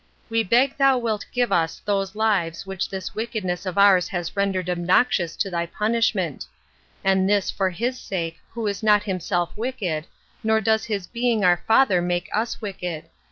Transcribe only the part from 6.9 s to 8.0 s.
and this for his